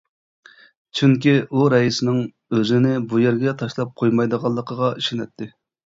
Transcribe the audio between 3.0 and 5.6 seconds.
بۇ يەرگە تاشلاپ قويمايدىغانلىقىغا ئىشىنەتتى.